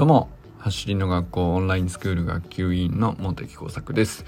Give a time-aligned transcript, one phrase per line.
[0.00, 0.30] どうも
[0.60, 4.24] 走りの学校オンラインスクール学級委員の茂木耕作です。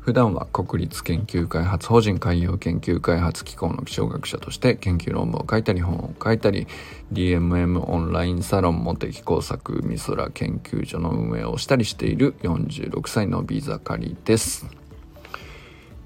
[0.00, 6.66] 普段は国立研究開発法人海洋研究開発機構の気象学者として研究論文を書いたり本を書いたり
[7.12, 14.66] DMM オンラインサロン茂木工作美空研究所の運営をしたりしている46歳のビザカリです。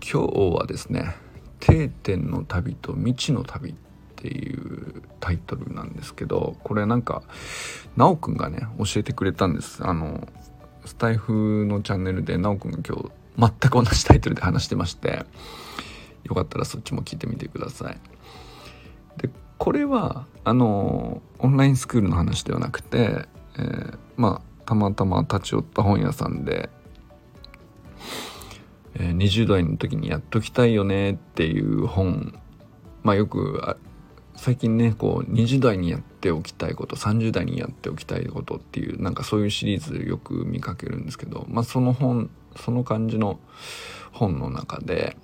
[0.03, 1.17] 今日はですね
[1.61, 3.75] 定点の旅と未知の旅
[4.27, 7.23] っていうタイトルなんですけどこれなんか
[7.97, 10.27] 奈くんがね教えてくれたんですあの
[10.85, 15.25] スタイフのチャンネルで奈くんが今日全く同じタイトルで話してまして
[16.25, 17.99] よかったらそっちも聞いてみてください。
[19.19, 26.69] でこれはあのオンラインスクールの話ではなくて、えー、まあたまたま立ち寄った本屋さんで、
[28.97, 32.37] 20代の時にやっときたいよねっていう本
[33.07, 33.79] まあよく
[34.37, 43.39] 最近ねこう20代にやっておきたいこと30代にやっておきたいことっていうなんかそういうシリーズよく見かけるんですけどまあその本その感じの
[44.13, 45.17] 本の中で、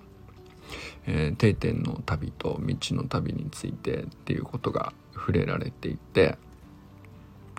[1.07, 6.37] えー、定点の旅と道の旅についてっていうことが触れられていて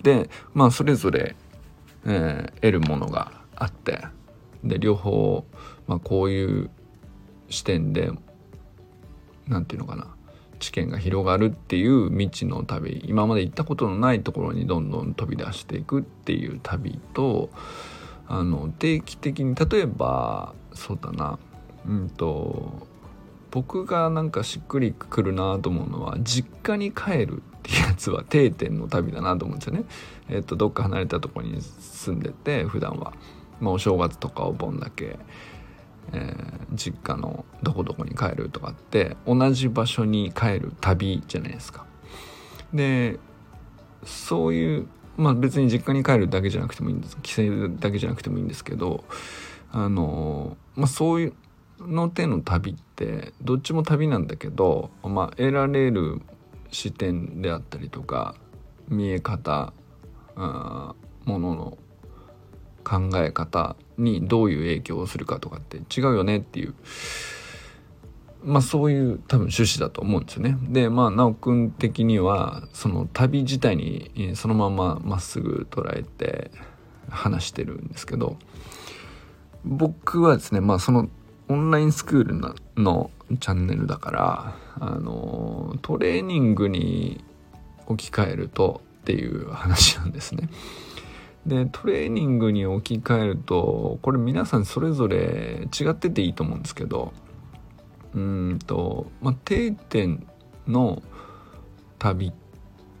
[0.02, 1.34] でまあそれぞれ、
[2.04, 4.04] えー、得るものがあって
[4.62, 5.44] で両方、
[5.86, 6.70] まあ、こういう
[7.48, 8.10] 視点で
[9.46, 10.13] 何て言うのかな
[10.58, 13.02] 知見が広がるっていう未知の旅。
[13.06, 17.50] 今まで行ったことのないところにどんどん飛び出していくっていう旅と
[18.26, 21.38] あの定期的に例えばそうだな。
[21.86, 22.86] うんと
[23.50, 29.84] 僕がなんかしっくりくるなと思うのは実家に帰るっていうやつは定点の旅だなと思うんですよね。
[30.28, 33.12] えっとどっか離れたとこに住んでて普段は、
[33.60, 35.18] まあ、お正月とかお盆だけ、
[36.12, 41.86] えー、実家のどこどこに帰るとかって同じ場所に帰る旅じゃないですか。
[42.72, 43.18] で
[44.04, 49.04] そういうまあ別に実家に帰るだけじゃなくてもいいんです帰省だけじゃなくてもいいんですけど
[49.70, 51.34] あのまあそういう
[51.80, 56.22] の手の旅ってどっちも旅なんだけど、まあ、得られる
[56.70, 58.34] 視点であったりとか
[58.88, 59.72] 見え方
[60.36, 60.94] あ
[61.24, 61.78] ものの
[62.84, 66.74] 考え方にどういう影響をするかとかって違うよねっていう
[68.44, 70.56] まあそういう多分趣旨だと思うんですよね。
[70.68, 76.50] でまあ直くん的にはその旅自体にそのまままっすぐ捉えて
[77.08, 78.36] 話してるんですけど
[79.64, 81.08] 僕はですねまあその
[81.48, 82.34] オンラインスクール
[82.82, 87.24] のチャンネルだからあのトレーニングに
[87.86, 90.48] 置き換えるとっていう話なんですね。
[91.46, 97.12] でトレーニングに置き換えるとこれ皆さんそれぞれ違ってていいと思うんですけど
[98.14, 100.26] うんと、まあ、定点
[100.66, 101.02] の
[101.98, 102.32] 旅っ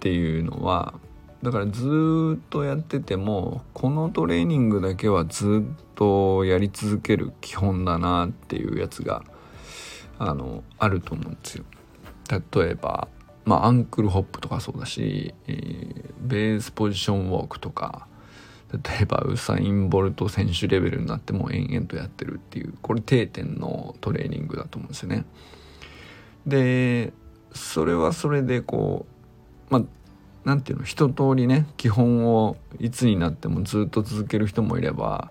[0.00, 0.94] ていうのは
[1.42, 9.22] だからずっとやっててもこのトレーニングだけはずっとやり続ける基本だなっていうやつが
[10.18, 11.64] あのあると思うんですよ。
[12.30, 13.08] 例えば、
[13.44, 18.08] まあ、アンクルホップとかそうだし、えー、ベースポジションウォークとか
[18.82, 25.24] 例えばウサイン・ボルト選手レベルになっても延々とやってるっていうこれ定点のトレーニングだと思うんですよね。
[26.46, 27.12] で
[27.52, 29.06] それはそれでこ
[29.70, 29.82] うまあ
[30.44, 35.30] 何て言うの一通りね基本をいつになってもずっと続ける人もいれば、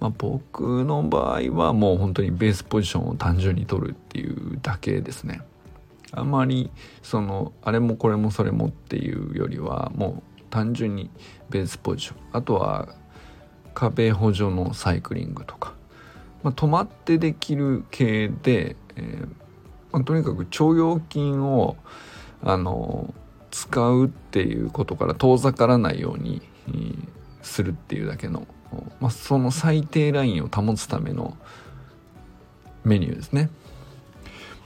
[0.00, 5.40] まあ、僕の場合はもう本当にベースポジションを単純に取るっていうだけですね。
[6.12, 6.70] あまり
[7.02, 11.10] そのあれもこれもそれもっていうよりはもう単純に
[11.50, 12.88] ベースポジションあとは
[13.74, 15.74] 壁補助のサイクリングとか、
[16.42, 19.28] まあ、止まってできる系で、えー
[19.92, 21.76] まあ、とにかく腸腰筋を
[22.42, 23.12] あの
[23.50, 26.72] 使うっていうことから遠ざからないようにえ、
[27.42, 28.46] するっていうだけの、
[28.98, 31.36] まあ、その最低ラインを保つための
[32.82, 33.50] メニューですね。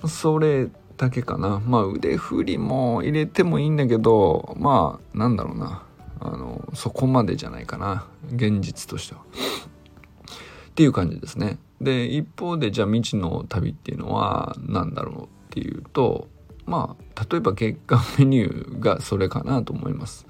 [0.07, 1.61] それだけかな。
[1.61, 5.83] まあ腕振りも入れてもいいんだけど、まあなんだろうな。
[6.21, 8.07] あの、そこまでじゃないかな。
[8.33, 9.23] 現実としては。
[9.23, 11.59] っていう感じですね。
[11.81, 16.29] で、一方でじゃあ未知の旅っていうのは何だろうっていうと、
[16.67, 20.27] まあ例えば月間メニューがそれかなと思います。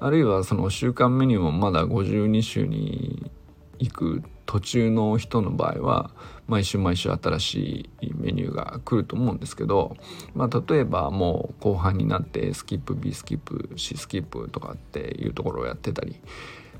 [0.00, 3.30] あるいはその週間メニューもまだ52週に
[3.78, 6.10] 行く途中の人の場合は
[6.46, 9.96] 毎週毎週新しいメニューが来ると思うんですけど、
[10.34, 16.20] まあ、例えばもう後半になってスキップ B スキップ C スキップとかっていうところをやってたり、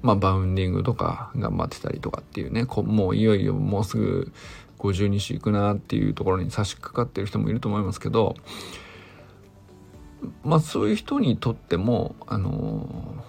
[0.02, 4.32] まあ、バウンディングとか頑張ってたりとかっていうねもういよいよもうすぐ
[4.78, 8.36] 52週いくなっていうところに差し掛かってる人もいると思いますけど
[10.42, 13.24] まあそういう人にとってもあの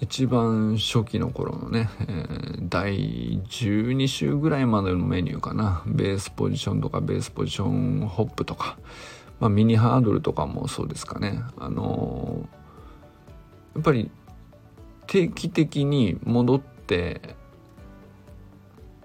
[0.00, 5.82] 一番初期の頃のね、えー、第12週ぐらいまでのメニューかな。
[5.86, 8.78] ベースポジションとかベースポジションホップとか、
[9.40, 11.40] まあ、ミニハードルとかもそうですかね。
[11.58, 14.10] あのー、やっぱり
[15.08, 17.36] 定期的に戻って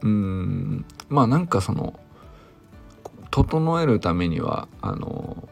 [0.04, 2.00] うんまあなんかその
[3.32, 5.48] 整えるためにはあの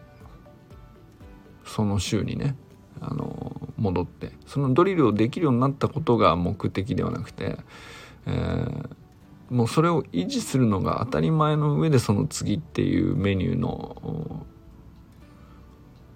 [1.66, 2.56] その週にね
[3.00, 3.41] あの
[3.82, 7.58] 戻ってそのドリルをできるようになったことが目的ではなくて、
[8.28, 8.90] えー、
[9.50, 14.46] もうそれを維持するのが当たり前の上でその次っていうメニューの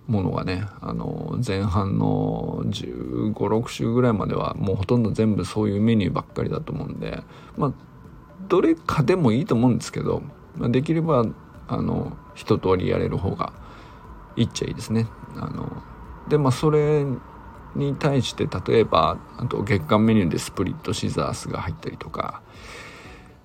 [0.08, 7.24] ものがねあの前半の1 5 6週ぐらいまではもうほとんど全部そういうメニューばっかりだと思うんで
[7.58, 7.74] まあ
[8.48, 10.22] どれかでもいいと思うんですけど、
[10.56, 11.26] まあ、できれば
[11.68, 13.54] あの一通りやれる方が
[14.36, 15.08] いいっちゃいいですね。
[15.36, 15.82] あの
[16.30, 17.06] でまあそれ
[17.76, 22.42] に対して例えばあと月間メニューでスプリットシザースが入ったりとか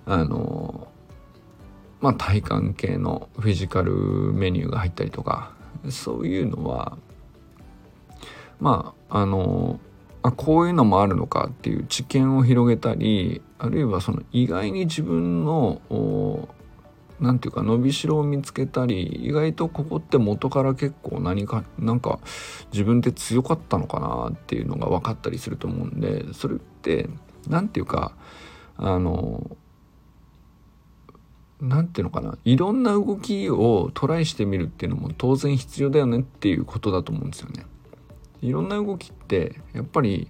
[0.07, 0.89] あの
[2.01, 5.53] まあ体幹系のフィジカルメニューが入ったりとか
[5.89, 6.97] そういうのは
[8.59, 9.81] まああの
[10.23, 15.81] あこういうのもあるのかっていう知見を広げたりあるいはその意外に自分の
[17.21, 22.19] 何て言うか伸びしろを見つけたり意外とここって元から結構何かなんか
[22.73, 27.09] 自分って強かったのかなっていうのが分かったりすると思うんでそれって
[27.49, 28.13] 何て言うか
[28.77, 29.57] あの
[31.61, 37.67] 何て言うのかないろんな動きをトライしてみるっていうのも当然必要だよねっていうことだと思うんですよね。
[38.41, 40.29] いろんな動きってやっぱり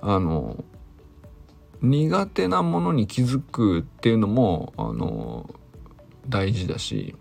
[0.00, 0.64] あの
[1.80, 5.54] 苦手なものに気づくっていうのもあの
[6.28, 7.14] 大事だし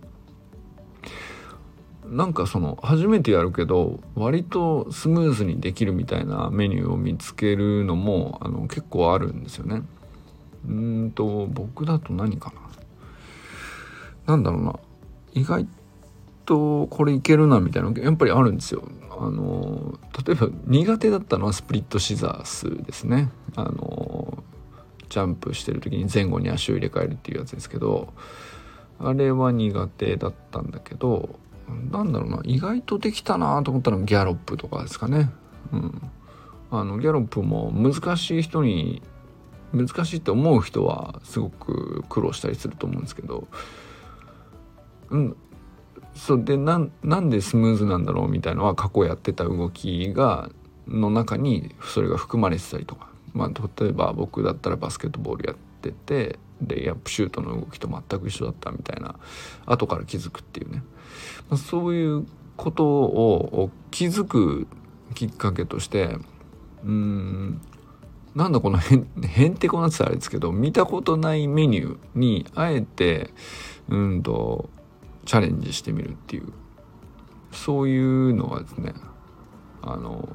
[2.05, 9.83] なんかその初めてやるけど割とスムーズにできるみたいなメニューを見つけるのもあの結構あるんですよね。
[10.67, 12.53] うんと僕だと何か
[14.27, 14.79] ななんだろうな
[15.33, 15.67] 意外
[16.45, 18.83] とこれいけるなみたいなやっぱりあるんですよ。
[19.11, 23.29] あの例えば苦手だったのはスプリットシザースですね。
[23.55, 24.44] あの
[25.09, 28.13] ジャンプしてる時に前後に足を入れ替えるっていうやつですけど
[29.03, 31.38] あれは苦手だったんだけど
[31.91, 35.29] なんだろうな意外とできたなと思ったのはギャロップとかですかね。
[35.71, 36.11] うん、
[36.71, 39.01] あのギャロップも難しい人に
[39.73, 43.47] 難しいって思う人はすごく苦労したりすると思うんですけど、
[45.09, 45.35] うん、
[46.15, 50.50] そうでなんなんでスムーズなんだろうみたいのは過去やってた動きが
[50.88, 53.51] の中にそれが含まれてたりとか、まあ、
[53.81, 59.15] 例えば僕だったらバスケットボールやっててレイアップシュートの動きと全く一緒だったみたいな
[59.65, 60.83] 後から気づくっていうね、
[61.50, 62.25] まあ、そういう
[62.57, 64.68] ことを気づく
[65.15, 66.18] きっかけとして
[66.83, 67.62] うん
[68.36, 73.30] なんだこのへんへんてこなってたらあれですけど見たことないメニューにあえて
[73.89, 74.69] うんと
[75.25, 76.51] チャレンジしてみるっていう。
[77.54, 78.94] そういうのはですね
[79.81, 80.27] あの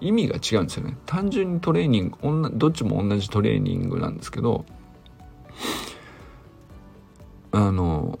[0.00, 0.96] 意味が違うんですよね。
[1.04, 4.64] 単純にトレーニングどっちも同じトレーニングなんですけど
[7.52, 8.18] あの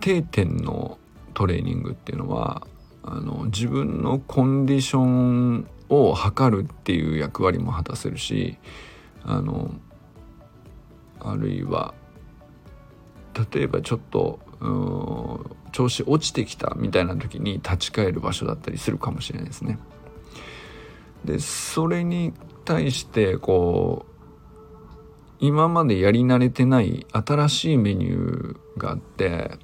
[0.00, 0.98] 定点の
[1.34, 2.66] トレーニングっていうのは
[3.02, 8.58] あの自分のコンディションを測るっていう役割も果たせるし
[9.24, 9.70] あの
[11.20, 11.94] あるいは
[13.52, 14.38] 例えばちょっと
[15.72, 19.78] 調子落ちてきたみたいな時に立ち返る場所だったりするかもしれないですね。
[21.24, 22.32] でそれに
[22.64, 24.15] 対してこう
[25.38, 29.58] 今までやり慣れてない新しいメニューがあって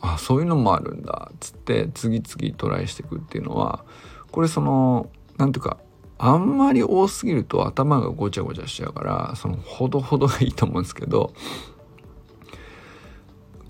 [0.00, 3.84] あそういうのもあるんだっつって次々トライしていくっていうのは
[4.30, 5.78] これその何ていうか
[6.18, 11.32] あんまり多すぎると頭がごちゃごちゃしちゃうからそのほどほどがいいと思うんですけど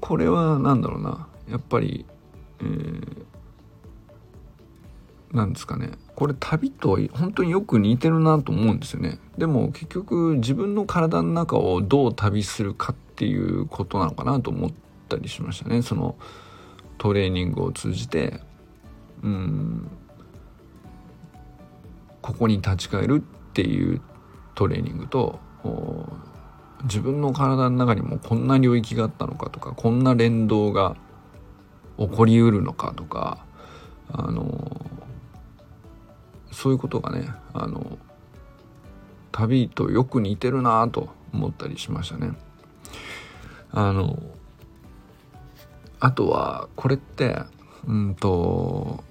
[0.00, 2.04] これは何だろうなやっぱり、
[2.60, 3.24] えー、
[5.32, 9.18] なんですかねこれ旅と本当によく似てるなと思うんですよね。
[9.36, 14.70] でも結局自分の体の中をどう旅するかっていうことなのかなと思っ
[15.08, 15.82] たりしましたね。
[15.82, 16.16] その
[16.98, 18.40] トレーニングを通じて。
[19.22, 19.90] うん。
[22.24, 24.00] ここに立ち返るっていう
[24.54, 25.38] トレーニングと
[26.84, 30.96] 自分の体の中にもこんな領域があったのかとかこんな連動が
[31.98, 33.44] 起こりうるのかとか
[34.10, 34.83] あの
[36.54, 37.98] そういうことがねあの
[39.32, 42.32] 旅とよく似てるなと思ったりしましたね。
[43.72, 44.22] あの
[45.98, 47.36] あとはこれって
[47.86, 49.02] うんと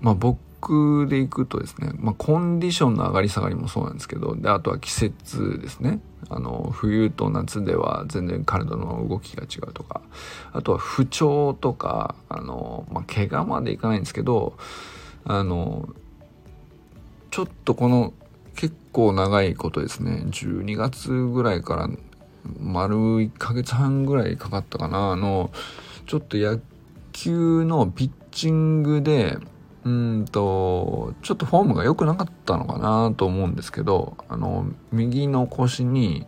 [0.00, 10.02] まあ僕でいくとですね、まあ、コンディションの上がり下がりもそうなんですけどであとは季節ですねあの冬と夏では全然体の動きが違うとか
[10.52, 14.56] あとは不調とかあの、まあ、怪我までいかないんですけど
[15.24, 15.88] あの
[17.36, 18.14] ちょっとこの
[18.54, 20.22] 結構長いことですね。
[20.24, 21.90] 12月ぐらいから
[22.58, 25.10] 丸1ヶ月半ぐらいかかったかな。
[25.10, 25.50] あの
[26.06, 26.58] ちょっと野
[27.12, 29.36] 球のピッチングで
[29.84, 36.26] うんとちょっとフォームが良くなかったのかなと思うんですけどあの右の腰に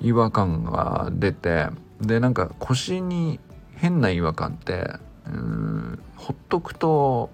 [0.00, 1.66] 違和感が出て
[2.00, 3.40] でなんか腰に
[3.74, 4.88] 変な違和感って
[5.26, 7.28] うんほっとくと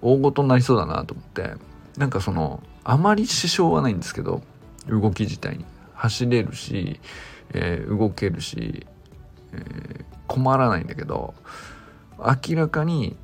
[0.00, 1.71] 大ごとになりそうだなと思って。
[1.96, 4.42] なんかそのあまり支障はないんですけど
[4.88, 5.64] 動き自体に。
[6.02, 6.98] 走れるし、
[7.54, 8.86] えー、動けるし、
[9.52, 11.34] えー、困らないんだけど
[12.18, 13.16] 明らかに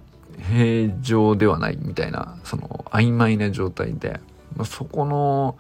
[0.49, 4.21] 平常ではないみたいなその曖昧な状態で、
[4.55, 5.59] まあ、そこの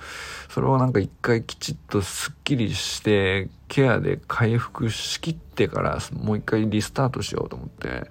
[0.48, 8.08] それをなんか一回きちっとすっきりしてケアで回復しきってからもう一回リスタートしようと思って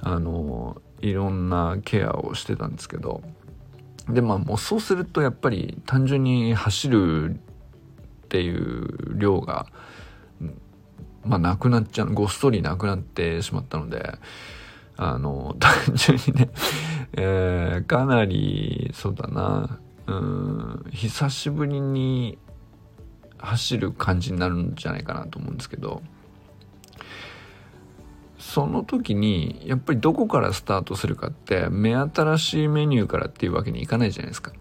[0.00, 3.22] あのいろんなケアをしてたんですけど
[4.08, 7.38] でまあもうそうするとやっぱり単純に走るっ
[8.28, 9.66] ていう量が
[11.24, 14.14] まあなくなっちゃうごっそりなくなってしまったので
[14.96, 16.50] あの 単純にね、
[17.12, 22.38] えー、かなりそうだなうん久しぶりに
[23.38, 26.02] 走る感じになるんじゃないかなと思うんですけど。
[28.48, 34.52] その時にやっぱりどこからスタートするかって目新しいメニューからっていうわけにいかないじゃないですか。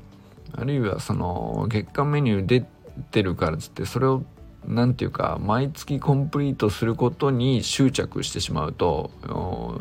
[0.52, 2.66] あるいはその月間メニュー出
[3.12, 4.24] てるからっつってそれを
[4.68, 9.10] 何て言うか毎月コンプリートすることに執着してしまうと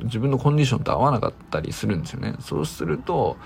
[0.04, 2.36] 自分のコンディションと合わなかったりするんですよね。
[2.38, 3.36] そうすると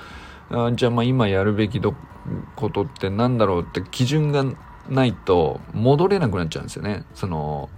[0.50, 4.44] あじゃあまあ今やるべきことって何だろうって基準が
[4.90, 7.04] ないと戻れなくなっちゃうんですよね。
[7.14, 7.70] その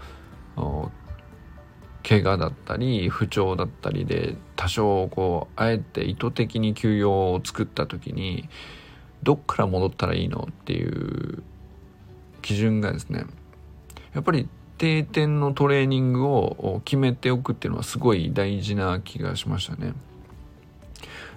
[2.07, 8.49] 怪我だったり不調だったりで多少こうあえて意図的に休養を作った時に
[9.23, 11.43] どっから戻ったらいいのっていう
[12.43, 13.25] 基準がですね
[14.15, 19.95] やっぱり定点のトレーニングを決めておくっていうのはすごい大事な気がしましたね。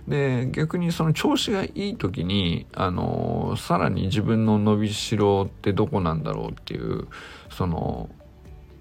[0.08, 7.08] で逆にその調子がいい時にあのさらに自分の伸びしろってどこなんだろうっていう
[7.50, 8.10] その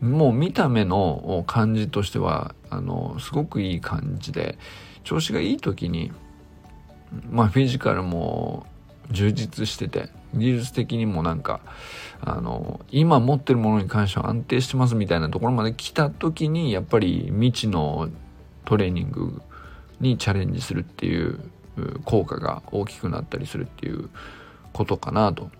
[0.04, 4.58] もう見た目の感じとしてはあのすごくいい感じで
[5.02, 6.12] 調子がいい時に
[7.30, 8.66] まあフィジカルも
[9.11, 11.61] 充実してて技術的にもなんか
[12.20, 18.11] あの今持ってるものに関しては安定してますみたいなところまで来た時にやっぱり未知の
[18.66, 19.40] トレーニング
[20.00, 21.40] にチャレンジするっていう
[22.04, 24.11] 効果が大きくなったりするっていう
[24.73, 25.50] ことかなと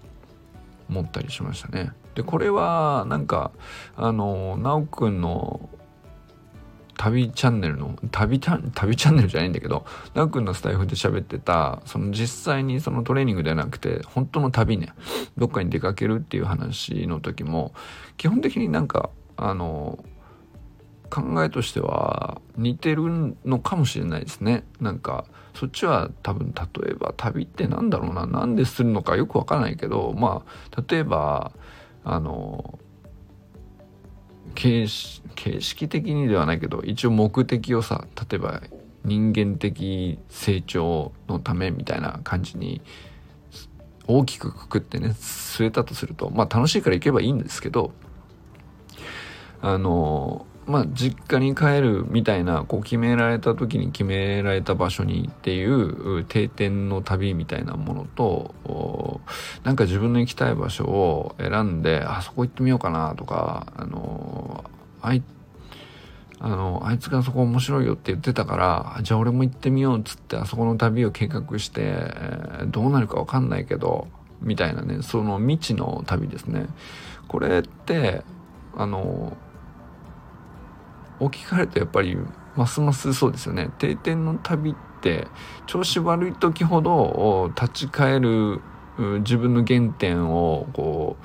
[0.91, 1.93] 思ったりしましたね。
[2.15, 3.51] でこれはなんか
[3.97, 5.69] あの奈くんの
[6.97, 14.93] 旅チャンネルの旅旅チャンネルじゃないんだけど奈くんのスタイフで喋ってたその実際にそのトレーニングではなくて本当の旅ね
[15.37, 17.75] どっかに出かけるっていう話の時も
[18.17, 20.05] 基本的になんかあの
[21.11, 24.65] 考えとしては似てるのかもしれないですね。
[24.81, 31.53] なんかそっちは多分例えば旅って何だろうな何でするのかよくわからないけどまあ例えば
[32.05, 32.79] あの
[34.55, 38.63] 形形式的にではないけど一応目的をさ例えば
[39.05, 42.81] 人間的成長のためみたいな感じに
[44.07, 47.93] 大きくくくってね据えたとするとまあ楽しいから行けばいいんですけど
[49.61, 59.21] あのまあ、実家に帰るみたいなこう決められた時に決められた場所にっていう定点の旅みたいなものと
[59.63, 64.65] なんか自分の行きたい場所を選んであそこ行ってみようかなとかあの
[65.03, 65.23] あい
[66.41, 74.09] あのあいつがそこ面白いよって言ってたからじゃあ俺も行ってみようっつってあそこの旅を計画して、え、どうなるか分かんないけど
[74.41, 76.67] みたいなねその未知の旅ですね。
[77.29, 78.23] これって
[78.77, 79.37] あの
[81.21, 82.17] 置き換えるとやっぱり
[82.57, 85.27] ますますそうですよね定点の旅って
[85.67, 88.61] 調子悪い時ほど立ち返る
[88.99, 91.17] 自分の原点をこ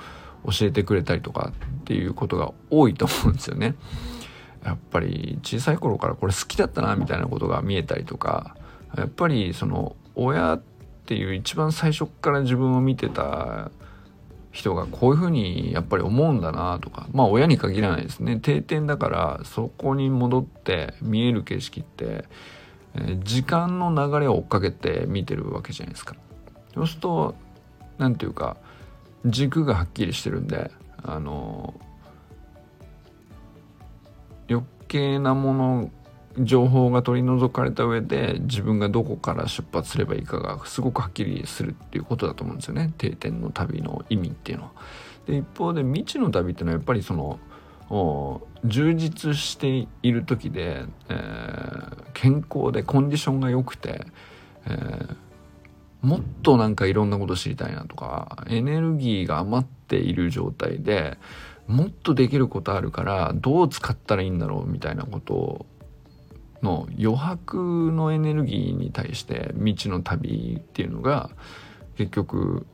[0.44, 3.74] う教えてくれたりとかっていうことが多いと思うんですよね。
[4.64, 8.56] やっぱり小さい頃からこれ好きだったなみたいなことが見えたりとか
[8.94, 10.62] やっぱりその親っ
[11.06, 13.70] ていう一番最初から自分を見てた
[14.50, 22.24] 人がこういうふうにやっぱり思うんだなとかまあ親に限らないですね定点だからそこに戻って見える景色って
[22.94, 26.16] えー、時間の流れを追っかけて見てるわけじゃないですか。
[26.74, 27.34] そうすると
[27.98, 28.56] 何て言うか
[29.26, 30.70] 軸がはっきりしてるんで
[31.02, 31.74] あの
[34.48, 35.90] 余計なもの
[36.38, 44.70] 情報が取り除かれた上で自分がどこから出発すればいいかがすごくはっきりするっていうことだと思うんですよね定点の旅の意味っていうのは。
[45.26, 47.38] で一方で未知の旅っていうのはやっぱりその
[48.64, 54.06] 充実している時で、えー、健康でコンディションが良くて、
[54.66, 55.16] えー、
[56.02, 61.18] もっとなんかいろんなこと知りたいなとかエネルギーが余っている状態で
[61.66, 65.66] もっとできることあるからどう使ったらいいんだろうみたいなこと
[66.62, 71.30] の余白のエネルギーに対して未知の旅っていうのが
[71.96, 72.66] 結局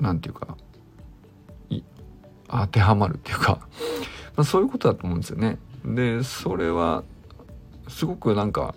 [0.00, 0.56] 何て言うか
[2.48, 3.60] 当てはまるっていうか
[4.36, 5.58] まあ、そういうことだと思うんですよね。
[5.84, 7.02] でそれは
[7.88, 8.74] すごくなんか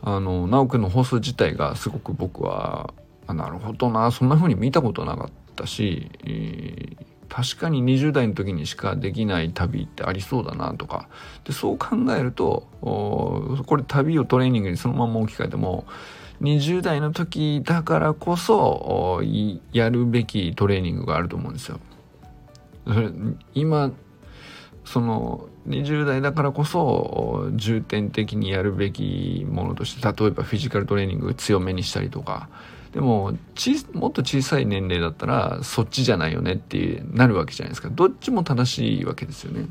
[0.00, 2.94] あの直くんの放送自体がすごく僕は
[3.26, 11.08] あなるほどなそんな風に見たことなかったし、えー、確かに20代の時にしかできない旅ってありそうだなとか
[11.44, 15.86] でそう考えるとこれ旅をトレーニングにそのまま置き換えても
[16.42, 19.22] 20代の時だからこそ
[19.72, 21.80] やるべきトレーニングがあると思うんですよ。
[23.54, 23.92] 今
[24.84, 32.48] その20代だからこそ重点的にやるべきものとして例えばフィジカルトレーニング強めにしたりとか
[32.92, 33.32] でも
[33.94, 39.66] もっと小さい年齢だったらそっちじゃないよねってなるわけじゃないですかどっちも正しいわけですよね。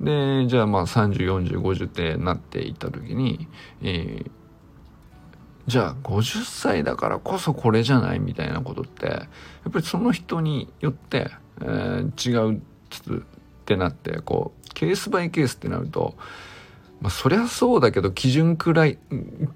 [0.00, 3.48] でじゃあまあ304050ってなっていった時に、
[3.82, 4.30] えー、
[5.66, 9.28] じゃあ50歳だからこそこれじゃないみたいなことってや
[9.68, 12.62] っぱりその人によって、えー、違う
[13.70, 16.16] ってなってこうケースバイケースってなると
[17.00, 18.98] まあ、そりゃそうだけど基準くらい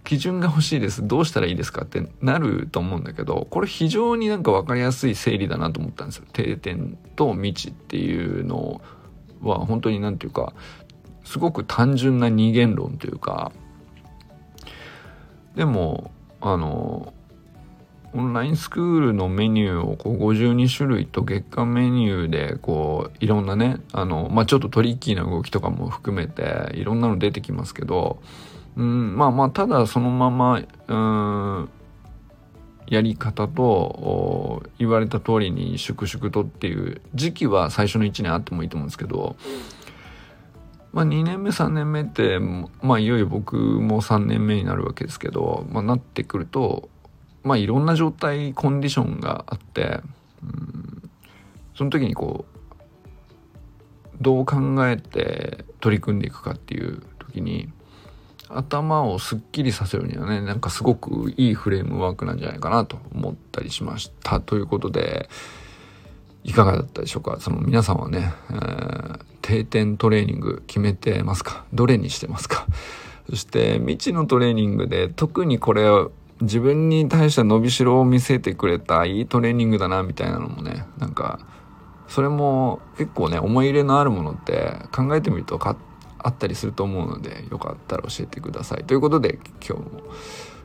[0.02, 1.06] 基準が欲しいです。
[1.06, 6.24] どうしたらいいですかってなると思うんだけどこれ非常になんか分かりやすい整理だなと思ったんですよ。
[6.32, 8.80] 定点と未知っていうの
[9.42, 10.54] は本当に何て言うか
[11.24, 13.52] すごく単純な二元論というか。
[15.54, 17.12] でもあの
[18.16, 28.22] オンラインスクールのメニューをこう52種類と月間メニューでこういろんなねあの、まあ、ちょっとトリッキーな動きとかも含めていろんなの出てきますけど、
[28.76, 31.68] うん、まあまあただそのままうん
[32.86, 39.36] やり方と言われた通りに粛々とっていう時期は最初の1年あってもいいと思うんですけど、
[40.92, 46.88] まあ、2年目3年目って、まあ、いよいよ僕も3年目になるわけですけど、まあ、なってくると
[47.44, 50.00] まあいろんな状態コンディションがあって、
[51.76, 54.56] その時にこうどう考
[54.88, 57.68] えて取り組んでいくかっていう時に
[58.48, 65.28] 頭をすっきりさせるにはねなんかすごくいいフレームワークなんじゃないかなと思ったりしましたということで
[66.44, 67.38] いかがだったでしょうか？
[67.40, 71.64] その皆さんはね、えー、定点トレーニング決めてますか？
[71.72, 72.66] どれにしてますか？
[73.28, 75.88] そして未知のトレーニングで特にこれ
[76.40, 81.40] 自分に対して伸びしろを見せてくれたいいトレーニングだなみたいなのもねなんか
[82.08, 85.58] それも結構ね思い入れのあるものって考えてみると
[86.18, 88.84] あったりすると思うのでよかったら教えてください。
[88.84, 90.02] ということで今日も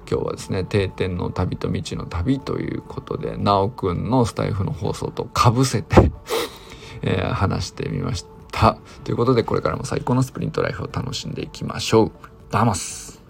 [0.09, 6.11] 今日はですね定点の旅と未知の旅ということでなおくんのスタイフの放送とかぶせて
[7.01, 8.77] えー、話してみました。
[9.03, 12.11] ということでこれからも最高のスプリントライフを楽しんでいきましょう。
[12.49, 13.21] ダマス。